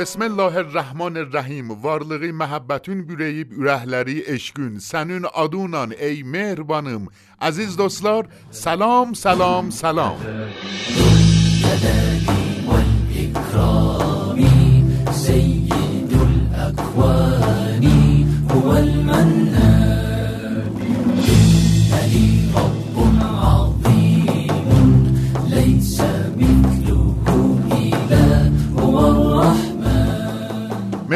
بسم 0.00 0.22
الله 0.22 0.56
الرحمن 0.56 1.16
الرحیم. 1.16 1.70
وارلغی 1.70 2.32
محبتون 2.32 3.02
بیرهیب 3.02 3.46
ارهلری 3.60 4.22
اشگون 4.26 4.78
سنون 4.78 5.24
آدونان. 5.24 5.92
ای 6.00 6.22
مهربانم. 6.22 7.06
عزیز 7.40 7.76
دوستلار 7.76 8.28
سلام 8.50 9.12
سلام 9.12 9.70
سلام. 9.70 10.16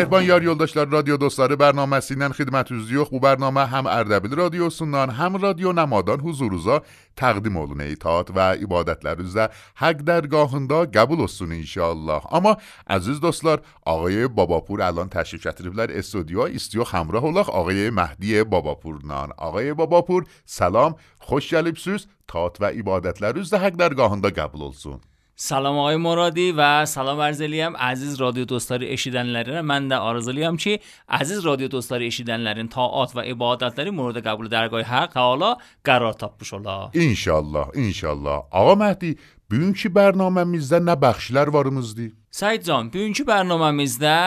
مهربان 0.05 0.25
یار 0.25 0.43
یولداشتار 0.43 0.87
رادیو 0.89 1.17
دوستار 1.17 1.57
برنامه 1.57 2.01
سینن 2.01 2.33
خدمت 2.33 2.73
روزیو 2.73 3.05
خوب 3.05 3.23
برنامه 3.23 3.67
هم 3.67 3.87
اردبیل 3.87 4.35
رادیو 4.35 4.71
سنان 4.71 5.11
هم 5.11 5.37
رادیو 5.37 5.73
نمادان 5.73 6.21
حضور 6.21 6.51
روزا 6.51 6.83
تقدیم 7.16 7.57
اولون 7.57 7.80
ایتاعت 7.80 8.30
و 8.30 8.41
عبادت 8.41 9.05
لرزا 9.05 9.49
حق 9.74 9.93
در 9.93 10.27
گاهندا 10.27 10.85
قبول 10.85 11.21
استون 11.21 11.52
انشاءالله. 11.52 12.35
اما 12.35 12.57
عزیز 12.87 13.21
دوستار 13.21 13.63
آقای 13.87 14.29
باباپور 14.29 14.83
الان 14.83 15.09
تشریف 15.09 15.43
شدریف 15.43 15.74
لر 15.74 15.91
استودیو 15.91 16.41
ها 16.41 16.46
استیو 16.46 16.85
خمراه 16.85 17.24
اولاق 17.24 17.51
آقای 17.51 17.91
مهدی 17.91 18.45
باباپور 18.45 18.99
نان. 19.05 19.33
آقای 19.39 19.74
باباپور 19.74 20.24
سلام 20.45 20.95
خوش 21.18 21.51
جلیب 21.51 21.77
سوز 21.77 22.07
تاعت 22.29 22.61
و 22.61 22.65
عبادت 22.65 23.23
لرزا 23.23 23.59
حق 23.59 23.77
در 23.77 23.95
گاهندا 23.95 24.30
قبول 24.30 24.63
استون. 24.63 25.01
سلام 25.41 25.77
آقای 25.77 25.96
مرادی 25.96 26.52
و 26.52 26.85
سلام 26.85 27.20
عرض 27.21 27.41
eləyəm 27.41 27.76
əziz 27.79 28.18
radio 28.20 28.43
dostları 28.43 28.90
eşidənlərinə. 28.91 29.62
Mən 29.63 29.85
də 29.88 29.96
arzulayam 30.04 30.57
ki, 30.60 30.74
əziz 31.15 31.46
radio 31.46 31.70
dostları 31.71 32.10
eşidənlərin 32.12 32.68
taat 32.74 33.15
və 33.15 33.24
ibadətləri 33.32 33.93
murad 33.96 34.20
qəbul 34.26 34.52
dərgah 34.52 34.84
Haqq 34.84 35.15
Taala 35.15 35.54
qərar 35.88 36.20
tapmış 36.20 36.54
ola. 36.60 36.91
İnşallah, 36.93 37.71
inşallah. 37.85 38.52
Ağa 38.52 38.76
Məhdi, 38.84 39.13
bugünkü 39.48 39.93
bərnaməmizdə 39.96 40.84
nə 40.84 40.99
bəxşlər 41.05 41.55
varımızdır? 41.55 42.12
Səid 42.35 42.68
can, 42.68 42.91
bugünkü 42.91 43.24
bərnaməmizdə 43.32 44.20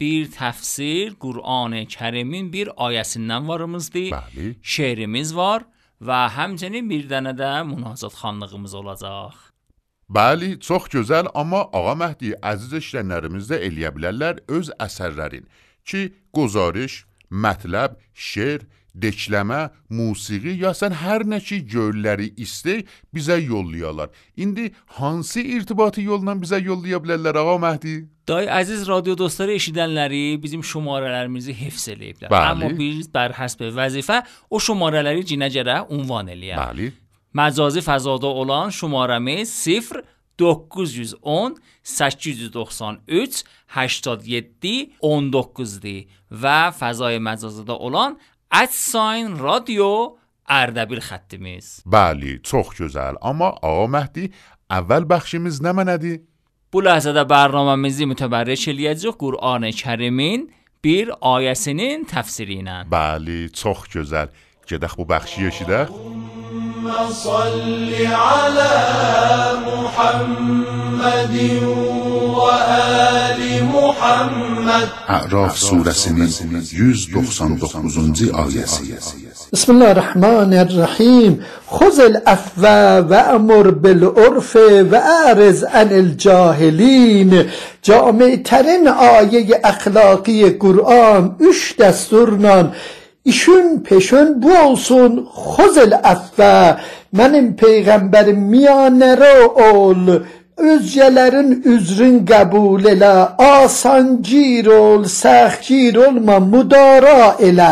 bir 0.00 0.28
təfsir 0.36 1.16
Qur'an-ı 1.24 1.86
Kərimin 1.96 2.52
bir 2.52 2.74
ayəsindən 2.76 3.48
varımızdır. 3.48 4.12
Bəli. 4.12 4.54
Şeirimiz 4.62 5.32
var 5.32 5.64
və 5.98 6.26
həmçinin 6.36 6.92
bir 6.92 7.08
dənə 7.08 7.38
də 7.40 7.54
münazat 7.72 8.20
xanlığımız 8.20 8.74
olacaq. 8.84 9.48
Bəli, 10.13 10.59
çox 10.59 10.91
gözəl, 10.93 11.31
amma 11.33 11.63
Ağa 11.73 11.95
Məhdi 11.97 12.35
əziz 12.45 12.75
eşidənlərimiz 12.77 13.47
də 13.49 13.57
eləyə 13.65 13.89
bilərlər 13.95 14.43
öz 14.57 14.69
əsərlərin 14.85 15.47
ki, 15.89 16.11
qozarış, 16.35 16.99
mətləb, 17.33 17.95
şeir, 18.13 18.67
dekləmə, 18.93 19.71
musiqi 19.89 20.53
ya 20.61 20.75
sən 20.77 20.93
hər 21.01 21.25
nə 21.25 21.39
ki 21.41 21.63
gölləri 21.65 22.29
istək 22.37 22.85
bizə 23.15 23.39
yollayalar. 23.41 24.11
İndi 24.37 24.69
hansı 24.99 25.41
irtibatı 25.41 26.05
yolla 26.05 26.37
bizə 26.37 26.61
yollaya 26.61 27.01
bilərlər 27.01 27.41
Ağa 27.41 27.57
Məhdi? 27.65 27.95
Day 28.29 28.45
əziz 28.61 28.85
radio 28.87 29.17
dostları 29.17 29.57
eşidənləri 29.57 30.37
bizim 30.43 30.61
şumarələrimizi 30.63 31.57
hifz 31.57 31.89
eləyiblər. 31.95 32.29
Bəli. 32.29 32.51
Amma 32.53 32.69
biz 32.77 33.09
bər 33.11 33.33
həsb 33.39 33.65
vəzifə 33.73 34.21
o 34.49 34.61
şumarələri 34.61 35.25
cinəcərə 35.33 35.87
ünvan 35.89 36.29
eləyək. 36.37 36.61
Bəli. 36.61 36.93
مجازی 37.33 37.81
فضادا 37.81 38.27
olan 38.27 38.69
şumaramız 38.69 39.49
0 39.49 40.03
910 40.39 41.57
893 41.83 43.43
87 43.67 44.91
19-dir 45.01 46.07
və 46.31 46.71
fəzai 46.79 47.19
məcazada 47.19 47.77
olan 47.77 48.17
@sign 48.69 49.37
radio 49.43 50.17
Ərdəbil 50.49 50.99
xəttimiz. 50.99 51.85
Bəli, 51.87 52.41
çox 52.43 52.73
gözəl. 52.79 53.15
Amma 53.21 53.53
Ağa 53.63 53.85
Məhdi, 53.95 54.25
əvvəl 54.69 55.07
bəxşimiz 55.07 55.61
nə 55.63 55.71
mənədir? 55.77 56.19
Bu 56.73 56.81
ləhzədə 56.83 57.23
bərnaməmizi 57.29 58.09
mütəbərrik 58.11 58.67
eləyəcək 58.73 59.15
Qur'an-ı 59.23 59.71
Kərimin 59.79 60.49
bir 60.83 61.13
ayəsinin 61.21 62.03
təfsiri 62.11 62.59
ilə. 62.59 62.83
Bəli, 62.91 63.47
çox 63.61 63.87
gözəl. 63.95 64.35
Gedək 64.67 64.99
bu 64.99 65.07
bəxşi 65.13 65.47
eşidək. 65.51 66.62
اللهم 66.83 67.11
صل 67.13 67.93
على 68.11 68.75
محمد 69.67 71.35
وآل 72.35 73.39
محمد. 73.63 74.87
A'raf 75.07 75.55
suresinin 75.57 76.31
199. 76.51 78.35
آية. 78.35 78.65
بسم 79.53 79.71
الله 79.71 79.91
الرحمن 79.91 80.53
الرحيم. 80.53 81.43
خذ 81.71 81.99
الأفوى 81.99 82.99
وأمر 83.09 83.69
بالعرف 83.69 84.55
وأعرض 84.91 85.59
عن 85.63 85.89
الجاهلين. 85.91 87.49
جامعترین 87.85 88.87
آية 88.87 89.61
أخلاقية 89.65 90.59
قرآن 90.59 91.31
3 91.39 91.75
دستورنان 91.79 92.71
işin 93.25 93.79
peşin 93.79 94.43
bu 94.43 94.51
olsun 94.57 95.29
xuzel 95.33 95.93
affa. 96.03 96.79
Mənim 97.17 97.47
peyğəmbərim 97.61 98.39
miyanərə 98.51 99.35
ol 99.71 100.03
özgələrin 100.71 101.51
üzrün 101.73 102.17
qəbul 102.29 102.87
elə. 102.93 103.13
Asancir 103.37 104.67
ol 104.67 105.05
səxgir 105.21 105.97
olma 106.07 106.39
müdara 106.39 107.35
elə 107.49 107.71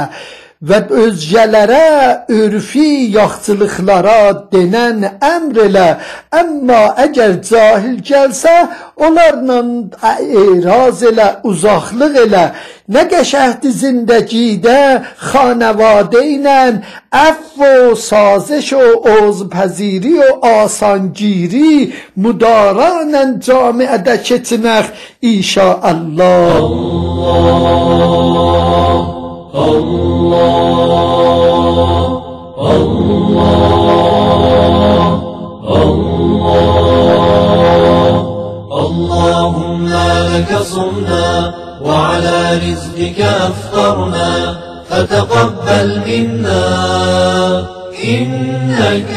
və 0.61 0.77
özgələrə 1.03 1.85
örfi 2.29 3.09
yaxçılıqlara 3.15 4.17
denən 4.51 4.99
əmr 5.17 5.57
elə, 5.65 5.87
əmma 6.37 6.81
əgər 7.05 7.33
cahil 7.47 7.97
gəlsə, 8.05 8.53
onlarla 9.01 9.57
eraz 10.43 11.01
elə, 11.09 11.27
uzaqlıq 11.49 12.19
elə, 12.25 12.43
nə 12.93 13.03
qəşəhdi 13.09 13.69
zindəcidə 13.79 14.77
xanəvadə 15.31 16.21
ilə 16.35 16.59
əff 17.21 17.57
və 17.57 17.71
saziş 18.07 18.67
və 18.77 18.89
ozpəziri 19.15 20.13
və 20.19 20.29
asangiri 20.51 21.73
müdaranə 22.21 23.23
camiədə 23.47 24.15
keçinək 24.27 24.85
inşallah. 25.33 25.89
Allah. 28.21 29.20
الله 29.55 31.11
اللهم 38.71 39.89
لك 40.33 40.57
صمنا 40.61 41.53
وعلى 41.81 42.59
رزقك 42.63 43.19
أفطرنا 43.21 44.57
فتقبل 44.89 46.01
منا 46.07 46.65
إنك 48.03 49.11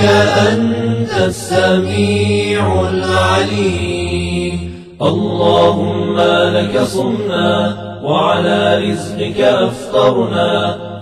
أنت 0.50 1.12
السميع 1.26 2.64
العليم. 2.90 4.74
اللهم 5.02 6.20
لك 6.56 6.82
صمنا 6.82 7.93
وعلى 8.04 8.90
رزقك 8.90 9.40
أفطرنا 9.40 10.50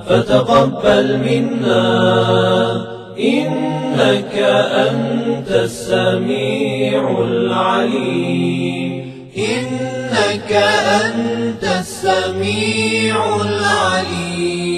فتقبل 0.09 1.19
منا. 1.19 1.83
إنك 3.19 4.35
أنت 4.89 5.51
السميع 5.51 7.19
العليم. 7.19 8.93
إنك 9.37 10.53
أنت 11.03 11.65
السميع 11.65 13.17
العليم. 13.41 14.73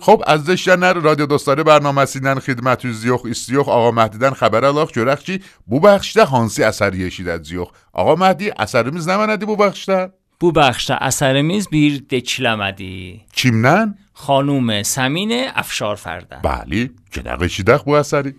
خب 0.00 0.22
از 0.26 0.44
دشتنر 0.44 0.92
رادیو 0.92 1.26
دوستاره 1.26 1.62
برنامه 1.62 2.04
سیدن 2.04 2.38
خدمت 2.38 2.84
و 2.84 2.92
زیوخ 2.92 3.22
استیوخ 3.30 3.68
آقا 3.68 3.90
مهدی 3.90 4.18
دن 4.18 4.30
خبر 4.30 4.64
الاخ 4.64 4.92
جرخ 4.92 5.22
چی؟ 5.22 5.40
بو 5.66 5.80
بخشته 5.80 6.24
هانسی 6.24 6.64
اثر 6.64 6.94
یشید 6.94 7.28
از 7.28 7.40
زیوخ. 7.40 7.68
آقا 7.92 8.14
مهدی 8.14 8.52
اثر 8.58 8.84
میز 8.84 8.94
میزنمه 8.94 9.36
بو 9.36 9.56
بخشتر؟ 9.56 10.10
Bu 10.38 10.52
bəxşdə 10.54 10.94
əsərimiz 11.02 11.64
bir 11.66 11.96
dekləmədir. 12.12 13.24
Kimdən? 13.34 13.96
Xanum 14.22 14.68
Səmin 14.86 15.32
Əfşarfərdə. 15.34 16.38
Bəli, 16.44 16.84
gedək 17.10 17.42
eşidək 17.48 17.82
bu 17.88 17.98
əsəri. 17.98 18.36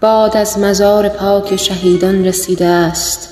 باد 0.00 0.36
از 0.36 0.58
مزار 0.58 1.08
پاک 1.08 1.56
شهیدان 1.56 2.24
رسیده 2.24 2.66
است 2.66 3.28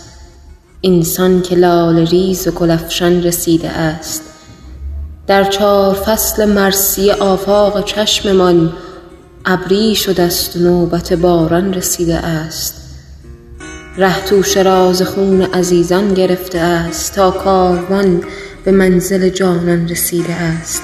اینسان 0.81 1.43
که 1.43 1.57
لال 1.57 2.07
ریز 2.07 2.49
و 2.49 2.51
گلفشان 2.51 3.23
رسیده 3.23 3.71
است 3.71 4.23
در 5.27 5.45
چهار 5.45 5.95
فصل 5.95 6.45
مرسی 6.45 7.11
آفاق 7.11 7.85
چشممان 7.85 8.73
ابری 9.48 9.94
شده 9.94 10.22
است 10.22 10.56
نوبت 10.56 11.12
باران 11.12 11.75
رسیده 11.75 12.16
است. 12.16 12.75
ره 13.98 14.25
توش 14.25 14.56
راز 14.56 15.02
خون 15.02 15.43
عزیزان 15.43 16.14
گرفته 16.14 16.58
است 16.58 17.14
تا 17.14 17.31
کاروان 17.31 18.22
به 18.64 18.70
منزل 18.70 19.28
جانان 19.28 19.88
رسیده 19.88 20.32
است. 20.34 20.82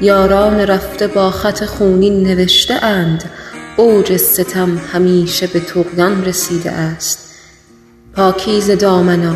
یاران 0.00 0.60
رفته 0.60 1.06
با 1.06 1.30
خط 1.30 1.64
خونین 1.64 2.22
نوشته 2.22 2.84
اند 2.84 3.24
اوج 3.76 4.16
ستم 4.16 4.76
همیشه 4.92 5.46
به 5.46 5.60
طغیان 5.60 6.24
رسیده 6.24 6.70
است. 6.70 7.18
پاکیزه 8.14 8.76
دامنا 8.76 9.34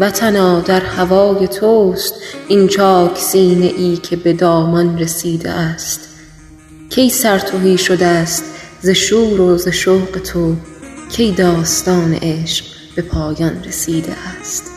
وطنا 0.00 0.60
در 0.60 0.80
هوای 0.80 1.48
توست 1.48 2.14
این 2.48 2.68
چاک 2.68 3.18
سینه 3.18 3.72
ای 3.76 3.96
که 3.96 4.16
به 4.16 4.32
دامان 4.32 4.98
رسیده 4.98 5.50
است. 5.50 6.09
کی 6.90 7.10
سرتوهی 7.10 7.78
شده 7.78 8.06
است 8.06 8.44
ز 8.80 8.88
شور 8.88 9.40
و 9.40 9.58
ز 9.58 9.68
شوق 9.68 10.18
تو؟ 10.18 10.56
کی 11.10 11.32
داستان 11.32 12.14
عشق 12.14 12.64
به 12.96 13.02
پایان 13.02 13.64
رسیده 13.64 14.12
است؟ 14.12 14.70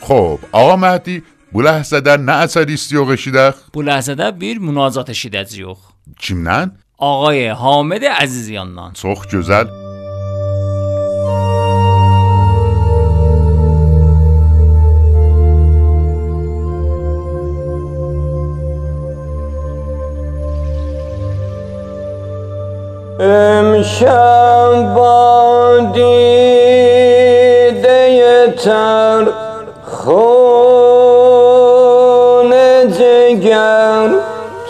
خب 0.00 0.38
آقا 0.52 0.76
مهدی 0.76 1.22
بوله 1.52 1.82
زده 1.82 2.16
نه 2.16 2.32
اصدی 2.32 2.76
سیوغشیدخ 2.76 3.54
بوله 3.72 4.00
زده 4.00 4.30
بیر 4.30 4.58
منازات 4.58 5.12
شیده 5.12 5.44
زیوخ. 5.44 5.78
چیم 6.18 6.48
Ağay 7.02 7.48
Hamid 7.62 8.04
Əzizyandan. 8.24 8.90
Çox 9.02 9.20
gözəl. 9.32 9.66
امشب 23.22 24.94
با 24.94 25.78
دیده 25.94 28.02
تر 28.62 29.24
خون 29.94 30.12
جگر 32.98 34.08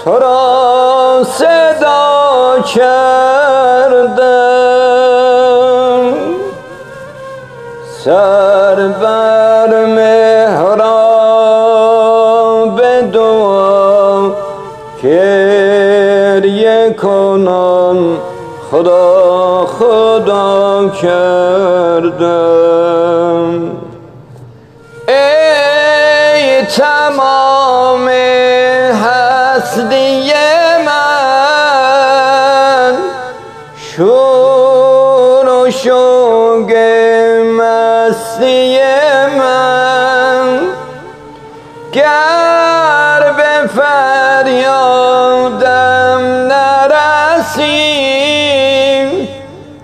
تو 0.05 0.13
را 0.23 0.43
صدا 1.39 2.02
کردم 2.63 4.23
سر 8.05 8.89
بر 9.01 9.85
محراب 9.85 11.13
دعا 13.13 14.31
گریه 15.03 16.95
کنم 17.03 18.17
خدا 18.71 19.67
خدا 19.67 20.89
کردم 21.03 22.33
ای 25.09 26.63
تمام 26.67 27.42
گر 41.93 43.33
به 43.37 43.67
فریادم 43.67 45.03
نرسیم 46.49 47.89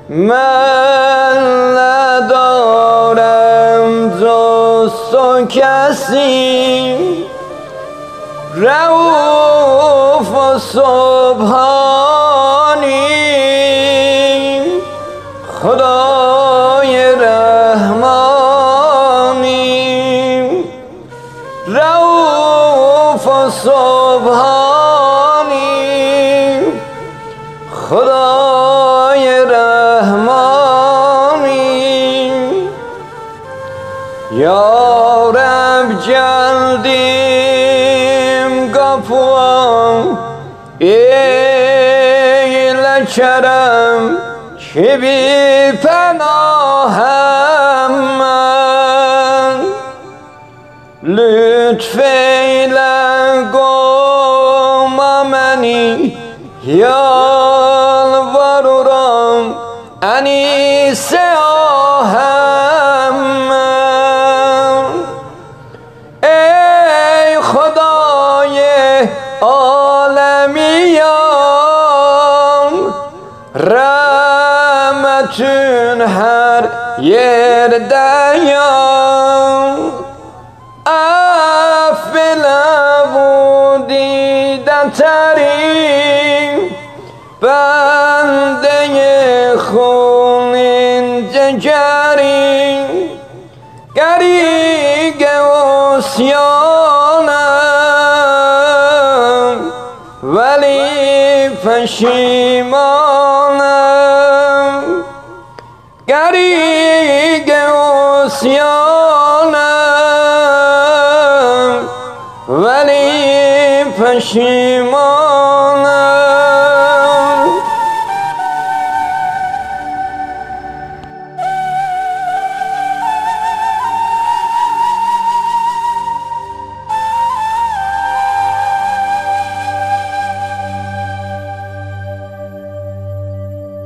من 0.08 1.37
ندارم 1.78 3.20
جز 4.20 4.93
تو 5.12 5.46
کسی 5.46 6.99
رعوف 8.55 10.31
و 10.34 10.58
سبحانی 10.58 11.69
خدای 15.62 16.07
لکرم 43.19 44.17
که 44.59 44.97
بی 44.97 45.73
پناهم 45.73 47.11
من. 48.19 49.61
لطف 51.03 51.98
ایلگم 51.98 53.48
منی 55.31 56.17
یالوارم 56.65 56.94
انیس 60.03 61.15
آهم 61.39 63.15
من. 63.48 64.84
ای 66.22 67.41
خدای 67.43 68.58
عالمیان 69.41 69.78
رحمتون 73.58 75.48
هر 76.00 76.62
yer 76.98 77.72
دیان 77.93 79.77
افلا 80.86 82.65
بودیدن 83.12 84.91
ترین 84.91 86.70
بنده 87.41 88.79
خونین 89.58 91.06
جگرین 91.32 92.86
گریگ 93.96 95.22
اسیانم. 95.98 96.79
ولی 100.22 101.48
پشیمانم 101.65 103.47
اسیانم 108.39 109.59
ولی 112.49 113.85
پشیمانم 113.99 115.39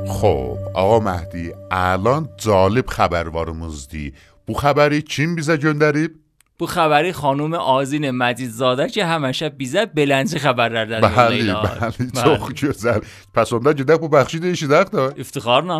خب 0.07 0.57
آقا 0.73 0.99
مهدی 0.99 1.53
الان 1.71 2.29
جالب 2.37 2.85
xəbərvarımızdır. 2.85 4.32
Bu 4.47 4.53
xəbəri 4.59 5.01
kim 5.07 5.37
bizə 5.37 5.55
göndərib? 5.61 6.17
Bu 6.59 6.67
xəbəri 6.69 7.11
xanım 7.17 7.55
Azin 7.59 8.05
Məcidzadə 8.19 8.85
ki, 8.93 9.01
həmişə 9.07 9.49
bizə 9.57 9.85
beləncə 9.95 10.39
xəbərlərdən 10.43 11.01
Bəli, 11.03 11.39
yollayırlar. 11.47 11.79
bəli, 11.81 12.07
çox 12.19 12.51
gözəl. 12.61 13.07
Pəs 13.35 13.53
onda 13.57 13.73
gedək 13.79 14.01
bu 14.03 14.09
bəxşi 14.13 14.41
də 14.43 14.51
eşidək 14.55 14.91
də. 14.93 15.07
İftixarla. 15.23 15.79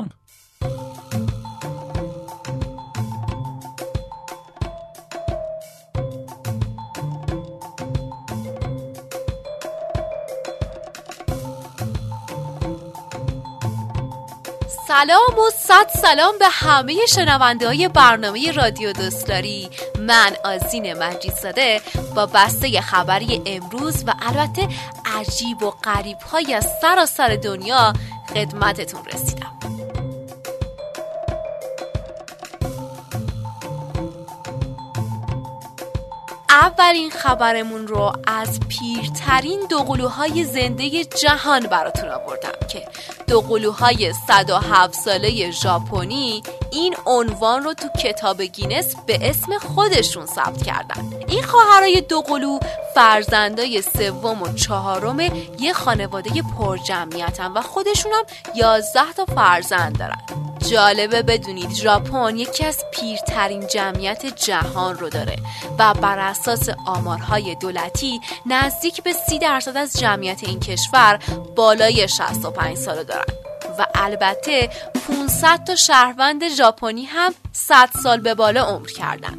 سلام 15.04 15.40
و 15.40 15.50
صد 15.58 15.90
سلام 16.02 16.38
به 16.38 16.48
همه 16.48 17.06
شنونده 17.06 17.68
های 17.68 17.88
برنامه 17.88 18.52
رادیو 18.52 18.94
دوستداری. 18.94 19.70
من 20.00 20.32
آزین 20.46 20.94
مجیدزاده 20.94 21.82
با 22.16 22.26
بسته 22.26 22.82
خبری 22.82 23.42
امروز 23.46 24.04
و 24.08 24.14
البته 24.22 24.68
عجیب 25.06 25.64
و 25.64 25.72
غریب 25.72 26.18
های 26.18 26.62
سراسر 26.82 27.36
دنیا 27.36 27.94
خدمتتون 28.34 29.06
رسیدم. 29.06 29.43
اولین 36.64 37.10
خبرمون 37.10 37.88
رو 37.88 38.12
از 38.28 38.60
پیرترین 38.68 39.60
دوقلوهای 39.70 40.44
زنده 40.44 41.06
جهان 41.06 41.60
براتون 41.60 42.10
آوردم 42.10 42.68
که 42.68 42.88
دوقلوهای 43.28 44.14
107 44.28 44.94
ساله 44.94 45.52
ژاپنی 45.52 46.44
این 46.72 46.96
عنوان 47.06 47.64
رو 47.64 47.74
تو 47.74 47.88
کتاب 48.04 48.42
گینس 48.42 48.96
به 49.06 49.30
اسم 49.30 49.58
خودشون 49.58 50.26
ثبت 50.26 50.64
کردن. 50.64 51.14
این 51.28 51.44
خواهرای 51.44 52.02
دوقلو 52.02 52.60
فرزندای 52.96 53.82
سوم 53.82 54.42
و 54.42 54.54
چهارم 54.54 55.20
یه 55.60 55.74
خانواده 55.74 56.42
پرجمعیتن 56.42 57.52
و 57.52 57.62
خودشون 57.62 58.12
هم 58.12 58.24
11 58.56 59.02
تا 59.18 59.26
فرزند 59.26 60.00
دارن. 60.00 60.43
جالبه 60.70 61.22
بدونید 61.22 61.70
ژاپن 61.70 62.38
یکی 62.38 62.66
از 62.66 62.84
پیرترین 62.92 63.68
جمعیت 63.68 64.26
جهان 64.26 64.98
رو 64.98 65.10
داره 65.10 65.36
و 65.80 65.94
بر 65.94 66.20
اساس 66.20 66.70
آمارهای 66.86 67.56
دولتی 67.56 68.22
نزدیک 68.46 69.04
به 69.04 69.14
سی 69.14 69.40
درصد 69.40 69.78
از 69.78 70.00
جمعیت 70.00 70.44
این 70.44 70.60
کشور 70.60 71.20
بالای 71.56 72.08
65 72.08 72.78
ساله 72.78 73.04
دارن 73.04 73.34
و 73.80 73.86
البته 73.96 74.70
500 75.08 75.64
تا 75.64 75.76
شهروند 75.76 76.48
ژاپنی 76.48 77.06
هم 77.06 77.34
100 77.52 77.90
سال 78.04 78.20
به 78.20 78.34
بالا 78.34 78.64
عمر 78.64 78.88
کردن. 78.88 79.38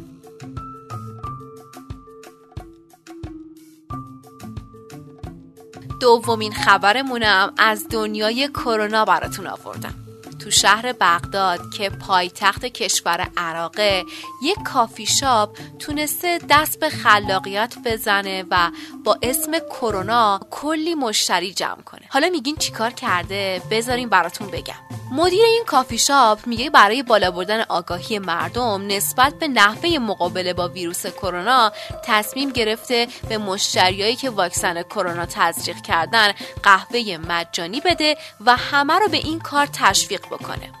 دومین 5.99 6.53
خبرمونم 6.53 7.53
از 7.57 7.87
دنیای 7.89 8.47
کرونا 8.47 9.05
براتون 9.05 9.47
آوردم. 9.47 10.04
تو 10.45 10.51
شهر 10.51 10.93
بغداد 10.93 11.59
که 11.77 11.89
پایتخت 11.89 12.65
کشور 12.65 13.27
عراقه 13.37 14.03
یک 14.43 14.57
کافی 14.63 15.05
شاپ 15.05 15.57
تونسته 15.79 16.39
دست 16.49 16.79
به 16.79 16.89
خلاقیت 16.89 17.75
بزنه 17.85 18.45
و 18.51 18.71
با 19.03 19.17
اسم 19.21 19.59
کرونا 19.59 20.39
کلی 20.51 20.95
مشتری 20.95 21.53
جمع 21.53 21.81
کنه. 21.81 22.01
حالا 22.09 22.29
میگین 22.29 22.55
چیکار 22.55 22.91
کرده؟ 22.91 23.61
بذارین 23.71 24.09
براتون 24.09 24.47
بگم. 24.47 24.95
مدیر 25.11 25.45
این 25.45 25.63
کافی 25.67 25.97
شاپ 25.97 26.47
میگه 26.47 26.69
برای 26.69 27.03
بالا 27.03 27.31
بردن 27.31 27.61
آگاهی 27.61 28.19
مردم 28.19 28.87
نسبت 28.87 29.33
به 29.39 29.47
نحوه 29.47 29.99
مقابله 29.99 30.53
با 30.53 30.67
ویروس 30.67 31.07
کرونا 31.07 31.71
تصمیم 32.03 32.49
گرفته 32.49 33.07
به 33.29 33.37
مشتریایی 33.37 34.15
که 34.15 34.29
واکسن 34.29 34.83
کرونا 34.83 35.25
تزریق 35.25 35.81
کردن 35.81 36.31
قهوه 36.63 37.17
مجانی 37.27 37.81
بده 37.81 38.17
و 38.45 38.55
همه 38.55 38.93
رو 38.93 39.07
به 39.07 39.17
این 39.17 39.39
کار 39.39 39.65
تشویق 39.73 40.21
بکنه. 40.37 40.71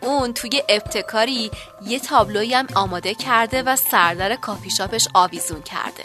اون 0.00 0.32
توی 0.32 0.62
ابتکاری 0.68 1.50
یه 1.86 1.98
تابلوی 2.00 2.54
هم 2.54 2.66
آماده 2.74 3.14
کرده 3.14 3.62
و 3.62 3.76
سردر 3.76 4.36
کافی 4.36 4.70
شاپش 4.70 5.08
آویزون 5.14 5.62
کرده 5.62 6.04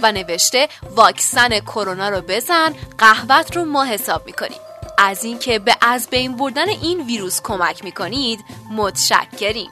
و 0.00 0.12
نوشته 0.12 0.68
واکسن 0.96 1.60
کرونا 1.60 2.08
رو 2.08 2.20
بزن 2.20 2.74
قهوت 2.98 3.56
رو 3.56 3.64
ما 3.64 3.84
حساب 3.84 4.26
می‌کنیم. 4.26 4.58
از 4.98 5.24
اینکه 5.24 5.58
به 5.58 5.76
از 5.80 6.08
بین 6.10 6.36
بردن 6.36 6.68
این 6.68 7.06
ویروس 7.06 7.40
کمک 7.42 7.84
می‌کنید 7.84 8.44
متشکریم. 8.70 9.70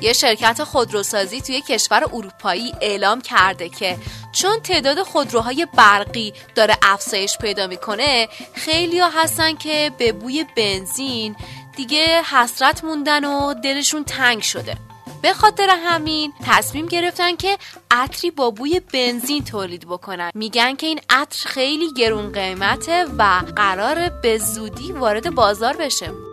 یه 0.00 0.12
شرکت 0.12 0.64
خودروسازی 0.64 1.40
توی 1.40 1.60
کشور 1.60 2.04
اروپایی 2.12 2.74
اعلام 2.80 3.20
کرده 3.20 3.68
که 3.68 3.98
چون 4.32 4.60
تعداد 4.60 5.02
خودروهای 5.02 5.66
برقی 5.76 6.32
داره 6.54 6.76
افزایش 6.82 7.38
پیدا 7.38 7.66
می‌کنه 7.66 8.28
خیلی 8.54 8.98
ها 8.98 9.08
هستن 9.08 9.54
که 9.54 9.92
به 9.98 10.12
بوی 10.12 10.44
بنزین 10.56 11.36
دیگه 11.76 12.22
حسرت 12.22 12.84
موندن 12.84 13.24
و 13.24 13.54
دلشون 13.54 14.04
تنگ 14.04 14.42
شده. 14.42 14.76
به 15.22 15.32
خاطر 15.32 15.68
همین 15.84 16.32
تصمیم 16.46 16.86
گرفتن 16.86 17.36
که 17.36 17.58
عطری 17.90 18.30
با 18.30 18.50
بوی 18.50 18.80
بنزین 18.80 19.44
تولید 19.44 19.86
بکنن. 19.88 20.30
میگن 20.34 20.74
که 20.74 20.86
این 20.86 21.00
عطر 21.10 21.48
خیلی 21.48 21.92
گرون 21.92 22.32
قیمته 22.32 23.04
و 23.18 23.42
قرار 23.56 24.08
به 24.08 24.38
زودی 24.38 24.92
وارد 24.92 25.34
بازار 25.34 25.76
بشه. 25.76 26.27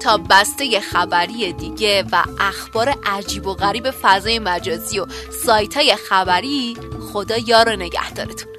تا 0.00 0.16
بسته 0.30 0.80
خبری 0.80 1.52
دیگه 1.52 2.04
و 2.12 2.22
اخبار 2.40 2.94
عجیب 3.06 3.46
و 3.46 3.54
غریب 3.54 3.90
فضای 3.90 4.38
مجازی 4.38 4.98
و 4.98 5.06
سایت 5.44 5.76
های 5.76 5.96
خبری 6.08 6.76
خدا 7.12 7.36
یار 7.36 7.68
و 7.68 7.76
نگهدارتون. 7.76 8.52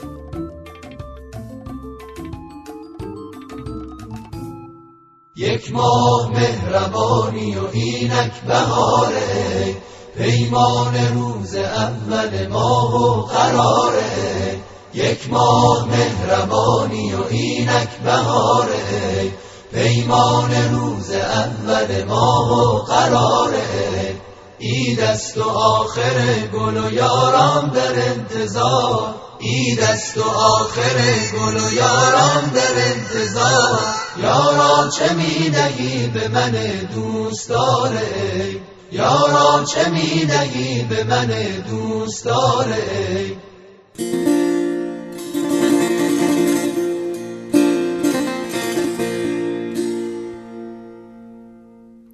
یک 5.36 5.72
ماه 5.72 6.32
مهربانی 6.32 7.56
و 7.56 7.68
اینک 7.72 8.42
بهاره 8.42 9.76
پیمان 10.18 10.96
روز 11.14 11.56
اول 11.56 12.48
ماه 12.48 12.96
و 12.96 13.22
قراره. 13.22 14.60
یک 14.94 15.30
ماه 15.30 15.88
مهربانی 15.88 17.14
و 17.14 17.24
اینک 17.30 17.90
بهاره 18.04 19.32
پیمان 19.74 20.52
روز 20.72 21.12
اول 21.12 22.04
ماه 22.04 22.76
و 22.76 22.78
قراره. 22.78 24.16
عید 24.60 25.00
است 25.00 25.38
و 25.38 25.44
آخر 25.50 26.48
گل 26.54 26.78
و 26.78 26.94
یاران 26.94 27.70
در 27.70 28.10
انتظار. 28.10 29.16
عید 29.42 29.80
است 29.80 30.18
و 30.18 30.24
آخر 30.30 30.98
گل 31.34 31.58
و 31.58 31.74
یاران 31.74 32.52
در 32.54 32.86
انتظار. 32.86 33.80
یارا 34.18 34.90
چه 34.90 35.14
می‌دهی 35.14 36.08
به 36.08 36.28
من 36.28 36.52
دوست 36.96 37.50
داره 37.50 38.62
یارا 38.92 39.64
چه 39.64 39.90
می‌دهی 39.90 40.84
به 40.84 41.04
من 41.04 41.28
دوست 41.70 42.26
داره 42.26 43.38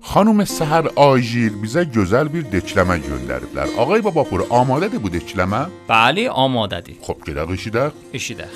خانم 0.07 0.45
سهر 0.45 0.87
آجیر 0.95 1.51
بیزه 1.51 1.85
گزر 1.85 2.23
بیر 2.23 2.43
دکلمه 2.43 2.97
گندردلر 2.97 3.67
آقای 3.77 4.01
بابا 4.01 4.23
پور 4.23 4.45
آماده 4.49 4.87
دی 4.87 4.97
بود 4.97 5.11
دکلمه؟ 5.11 5.65
بله 5.87 6.29
آماده 6.29 6.81
دی 6.81 6.97
خب 7.01 7.15
گرق 7.25 7.49
اشیدخ؟ 7.49 7.91
اشیدخ 8.13 8.49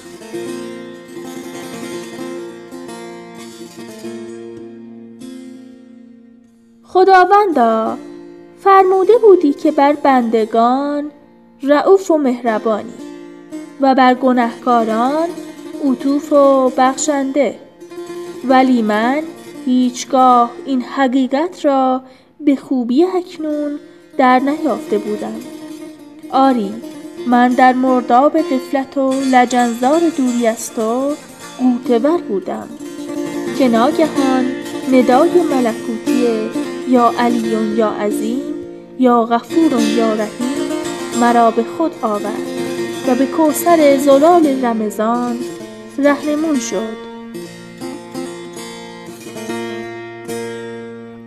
خداوندا 6.84 7.98
فرموده 8.63 9.13
بودی 9.22 9.53
که 9.53 9.72
بر 9.72 9.93
بندگان 9.93 11.12
رعوف 11.63 12.12
و 12.12 12.17
مهربانی 12.17 12.93
و 13.81 13.96
بر 13.96 14.13
گنهکاران 14.13 15.29
اطوف 15.86 16.34
و 16.34 16.70
بخشنده 16.77 17.55
ولی 18.50 18.81
من 18.81 19.24
هیچگاه 19.65 20.51
این 20.65 20.82
حقیقت 20.82 21.65
را 21.65 22.01
به 22.39 22.56
خوبی 22.56 23.03
اکنون 23.03 23.80
در 24.18 24.39
نیافته 24.39 24.98
بودم. 24.98 25.36
آری 26.32 26.74
من 27.27 27.50
در 27.50 27.74
مرداب 27.74 28.38
قفلت 28.38 28.98
و 28.98 29.13
لجنزار 29.32 30.00
دوری 30.18 30.48
از 30.48 30.74
تو 30.74 31.13
قوتور 31.60 32.22
بودم. 32.22 32.68
که 33.58 33.68
ناگهان 33.68 34.46
ندای 34.94 35.30
ملکوتی 35.30 36.50
یا 36.89 37.13
علیون 37.20 37.77
یا 37.77 37.89
عظیم 37.89 38.41
یا 39.00 39.25
غفور 39.25 39.82
یا 39.82 40.13
رحیم 40.13 40.72
مرا 41.22 41.51
به 41.51 41.63
خود 41.77 41.91
آورد 42.01 42.24
و 43.08 43.15
به 43.15 43.25
کوثر 43.25 43.98
زلال 43.98 44.65
رمضان 44.65 45.38
رهنمون 45.98 46.60
شد. 46.60 47.11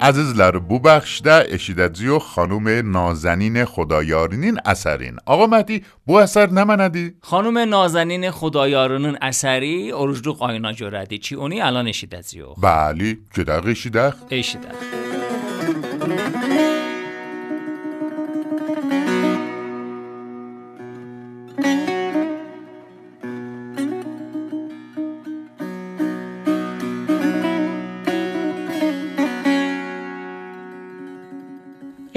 عزیزلر 0.05 0.59
بو 0.59 0.79
بخشده 0.79 1.47
اشیددزی 1.49 2.09
و 2.09 2.19
خانوم 2.19 2.69
نازنین 2.69 3.65
خدایارنین 3.65 4.59
اثرین. 4.65 5.17
آقا 5.27 5.47
مهدی 5.47 5.85
بو 6.07 6.15
اثر 6.15 6.51
نمندی؟ 6.51 7.15
خانوم 7.21 7.59
نازنین 7.59 8.31
خدایارنین 8.31 9.19
اثری 9.23 9.93
اروجدو 9.93 10.33
قاینا 10.33 10.73
جوردی. 10.73 11.19
چی 11.19 11.35
اونی؟ 11.35 11.61
الان 11.61 11.89
اشیددزی 11.89 12.41
و 12.41 12.55
بله 12.55 13.19
جدق 13.35 13.67
اشیدخ 13.67 14.15
اشیدخ 14.31 14.65
اشیدخ 14.71 14.75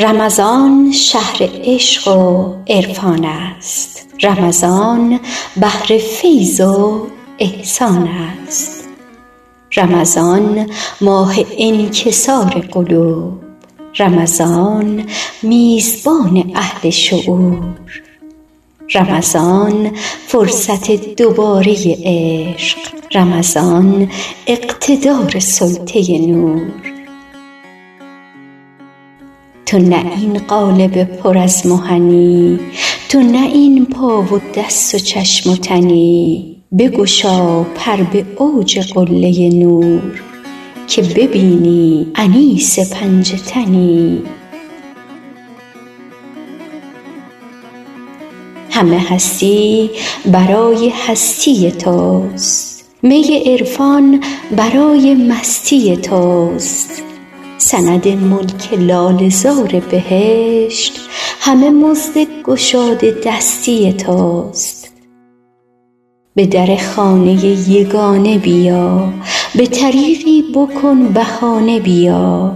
رمضان 0.07 0.91
شهر 0.91 1.49
عشق 1.63 2.17
و 2.17 2.53
عرفان 2.67 3.25
است. 3.25 4.05
رمضان 4.23 5.19
بحر 5.61 5.97
فیض 5.97 6.61
و 6.61 7.07
احسان 7.39 8.07
است. 8.07 8.87
رمضان 9.77 10.69
ماه 11.01 11.35
انکسار 11.57 12.67
قلوب. 12.71 13.33
رمضان 13.99 15.05
میزبان 15.43 16.51
اهل 16.55 16.89
شعور. 16.89 17.63
رمضان 18.95 19.91
فرصت 20.27 20.91
دوباره 20.91 21.97
عشق. 22.03 22.77
رمضان 23.15 24.11
اقتدار 24.47 25.39
سلطه 25.39 26.17
نور. 26.17 26.96
تو 29.67 29.79
نه 29.79 30.11
این 30.17 30.39
قالب 30.39 31.03
پر 31.03 31.37
از 31.37 31.65
مهنی 31.65 32.59
تو 33.09 33.21
نه 33.21 33.47
این 33.47 33.85
پا 33.85 34.21
و 34.21 34.39
دست 34.55 34.95
و 34.95 34.97
چشم 34.97 35.49
و 35.49 35.55
تنی. 35.55 36.55
بگشا 36.79 37.63
پر 37.63 38.03
به 38.03 38.25
اوج 38.37 38.79
قله 38.79 39.49
نور 39.49 40.21
که 40.87 41.01
ببینی 41.01 42.07
انیس 42.15 42.93
پنجه 42.93 43.37
تنی. 43.37 44.21
همه 48.71 48.99
هستی 48.99 49.89
برای 50.31 50.91
هستی 51.07 51.71
توست 51.71 52.85
می 53.01 53.43
عرفان 53.45 54.23
برای 54.55 55.15
مستی 55.15 55.97
توست 55.97 57.06
سند 57.57 58.07
ملک 58.07 58.73
لاله 58.73 59.29
زار 59.29 59.83
بهشت. 59.91 60.99
همه 61.39 61.69
مزد 61.69 62.27
گشاده 62.43 63.15
دستی 63.25 63.93
توست 63.93 64.93
به 66.35 66.45
در 66.45 66.75
خانه 66.75 67.45
یگانه 67.69 68.37
بیا 68.37 69.13
به 69.55 69.65
طریقی 69.65 70.43
بکن 70.55 71.07
بهانه 71.07 71.79
بیا. 71.79 72.53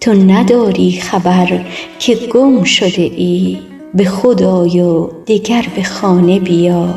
تو 0.00 0.12
نداری 0.12 1.00
خبر 1.00 1.64
که 1.98 2.14
گم 2.14 2.64
شده 2.64 3.02
ای 3.02 3.58
به 3.94 4.04
خود 4.04 4.42
آی 4.42 4.80
و 4.80 5.06
دگر 5.26 5.66
به 5.76 5.82
خانه 5.82 6.40
بیا. 6.40 6.88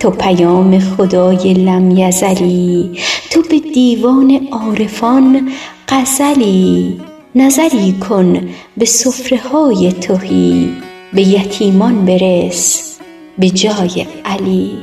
تو 0.00 0.10
پیام 0.10 0.78
خدای 0.78 1.54
لم 1.54 1.90
یزلی 1.90 2.98
تو 3.34 3.42
به 3.42 3.58
دیوان 3.58 4.48
عارفان 4.52 5.52
غزلی 5.88 7.00
نظری 7.34 7.92
کن 7.92 8.48
به 8.76 8.84
سفره 8.84 9.38
های 9.38 9.92
تهی 9.92 10.72
به 11.12 11.22
یتیمان 11.22 12.04
برس 12.04 12.98
به 13.38 13.50
جای 13.50 14.06
علی. 14.24 14.78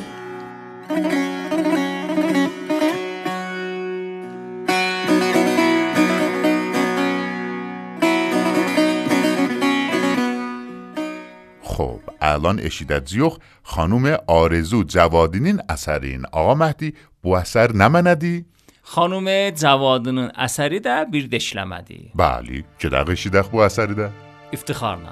الان 12.41 12.59
اشید 12.59 12.91
از 12.91 13.01
زیوخ 13.05 13.37
خانوم 13.63 14.17
آرزو 14.27 14.83
جوادینین 14.83 15.61
اثر 15.69 16.19
آقا 16.31 16.55
مهدی 16.55 16.93
بو 17.23 17.33
اثر 17.33 17.71
نمندی؟ 17.71 18.45
خانوم 18.81 19.49
جوادینین 19.49 20.31
اثری 20.35 20.79
ده 20.79 21.05
بیردش 21.05 21.55
لمدی 21.55 22.11
بلی 22.15 22.63
که 22.79 22.89
ده 22.89 23.03
قشیدخ 23.03 23.47
بو 23.47 23.57
اثری 23.57 23.93
ده؟ 23.93 24.09
افتخار 24.53 24.97
نه 24.97 25.11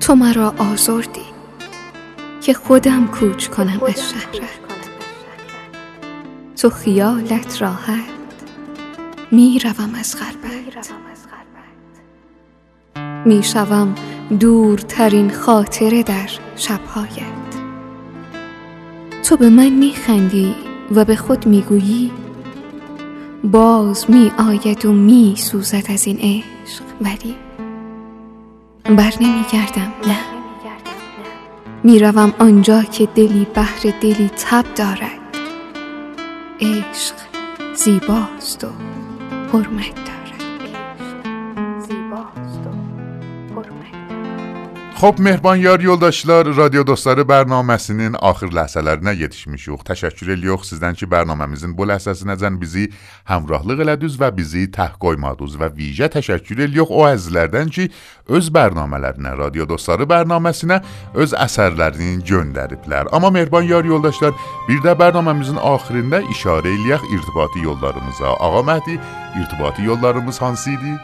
تو 0.00 0.14
مرا 0.14 0.54
آزردی 0.58 1.26
که 2.42 2.54
خودم 2.54 3.06
کوچ 3.06 3.48
کنم 3.48 3.78
به 3.78 3.92
شهرت. 3.92 4.64
تو 6.56 6.70
خیالت 6.70 7.62
راحت 7.62 8.04
می 9.32 9.58
روم 9.64 9.94
از 9.94 10.16
غربت. 10.16 10.52
می 10.52 10.70
روم 10.70 10.80
از 10.80 10.86
غربت 10.86 11.13
می 13.24 13.42
شوم 13.42 13.94
دورترین 14.40 15.30
خاطره 15.30 16.02
در 16.02 16.30
شبهایت. 16.56 17.34
تو 19.22 19.36
به 19.36 19.50
من 19.50 19.68
می 19.68 19.92
خندی 19.92 20.54
و 20.94 21.04
به 21.04 21.16
خود 21.16 21.46
می 21.46 21.62
گویی 21.62 22.10
باز 23.44 24.10
می 24.10 24.32
آید 24.38 24.86
و 24.86 24.92
می 24.92 25.34
سوزد 25.36 25.84
از 25.88 26.06
این 26.06 26.18
عشق 26.18 26.82
ولی 27.00 27.34
بر 28.84 29.14
نمی 29.20 29.44
گردم 29.52 29.92
نه. 30.06 30.18
می 31.84 31.98
روم 31.98 32.34
آنجا 32.38 32.82
که 32.82 33.06
دلی 33.06 33.46
بهر 33.54 33.94
دلی 34.00 34.30
تب 34.36 34.64
دارد. 34.76 35.20
عشق 36.60 37.14
زیباست 37.74 38.64
و 38.64 38.68
حرمت 39.52 40.13
Xo'p, 44.94 45.18
mehriban 45.18 45.56
yar 45.56 45.80
yoldaşlar, 45.80 46.46
radio 46.56 46.84
dostları 46.86 47.24
bərnaməsinin 47.26 48.14
axır 48.22 48.52
ləhzələrinə 48.54 49.16
yetişmişik. 49.18 49.80
Təşəkkür 49.88 50.28
edirik 50.36 50.66
sizdən 50.68 50.94
ki, 50.94 51.08
bərnaməmizin 51.10 51.72
bu 51.74 51.88
ləhzəsinəcən 51.90 52.60
bizi 52.60 52.84
həmrahlıq 53.26 53.82
elədiniz 53.82 54.14
və 54.20 54.28
bizi 54.36 54.68
təh 54.76 54.92
qoymadınız 55.02 55.56
və 55.58 55.68
vicə 55.74 56.06
təşəkkür 56.14 56.62
edirik 56.68 56.92
o 56.94 57.02
əzizlərdən 57.08 57.72
ki, 57.74 57.88
öz 58.38 58.50
bərnamələrinə, 58.54 59.32
radio 59.40 59.66
dostları 59.66 60.06
bərnaməsinə 60.12 60.78
öz 61.14 61.34
əsərlərini 61.42 62.20
göndəriblər. 62.30 63.10
Amma 63.10 63.32
mehriban 63.34 63.66
yar 63.66 63.82
yoldaşlar, 63.90 64.30
bir 64.68 64.78
də 64.86 64.94
bərnaməmizin 65.00 65.58
axırında 65.58 66.22
işarə 66.36 66.70
eləyək 66.70 67.10
irtibati 67.16 67.66
yollarımıza. 67.66 68.36
Ağa 68.38 68.62
Məhdi, 68.70 69.00
irtibati 69.42 69.90
yollarımız 69.90 70.40
hansı 70.42 70.70
idi? 70.78 70.94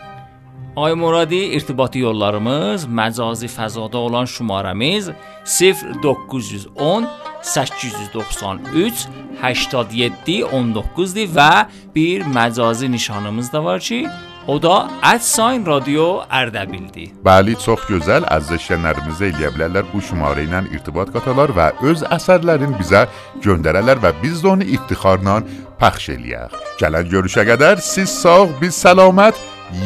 Ay 0.80 0.94
Muradi, 0.94 1.36
irtibati 1.36 1.98
yollarımız 1.98 2.86
məcazi 2.88 3.48
fəzada 3.52 3.96
olan 3.96 4.24
şumarəmiz 4.24 5.10
0910 5.44 7.08
893 7.42 9.08
87 9.42 10.38
19-dir 10.42 11.28
və 11.36 11.66
bir 11.94 12.24
məcazi 12.36 12.90
nişanımız 12.92 13.52
da 13.52 13.64
var 13.64 13.80
ki, 13.80 14.06
O 14.48 14.62
da 14.62 14.90
@sign 15.20 15.66
radio 15.66 16.24
Ərdabildir. 16.30 17.12
Bəli, 17.24 17.54
çox 17.64 17.84
gözəl 17.90 18.24
əzizləşənlərimizə 18.24 19.28
eləyə 19.34 19.52
bilərlər 19.54 19.84
bu 19.92 20.00
şumarə 20.00 20.48
ilə 20.48 20.64
irtibat 20.72 21.12
qatalar 21.12 21.52
və 21.58 21.68
öz 21.92 22.02
əsərlərini 22.16 22.80
bizə 22.80 23.04
göndərərlər 23.44 24.00
və 24.00 24.14
biz 24.22 24.40
də 24.42 24.48
onu 24.54 24.64
iftixarla 24.64 25.42
pəxş 25.80 26.10
eləyək. 26.16 26.56
Gələn 26.80 27.12
görüşə 27.12 27.44
qədər 27.52 27.84
siz 27.84 28.08
sağ, 28.22 28.48
biz 28.60 28.74
salamat 28.74 29.36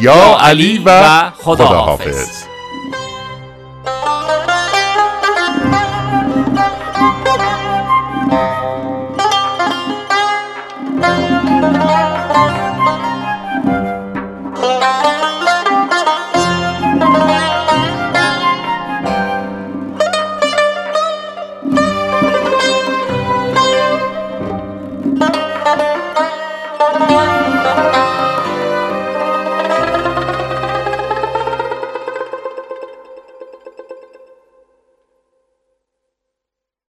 یا 0.00 0.38
علی 0.40 0.82
و 0.86 1.30
خداحافظ. 1.30 2.53